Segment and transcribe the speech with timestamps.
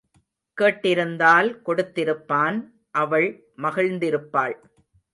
[0.57, 2.57] கேட்டிருந்தால் கொடுத்திருப்பான்
[2.95, 3.29] அவள்
[3.57, 4.57] மகிழ்ந்திருப்பாள்.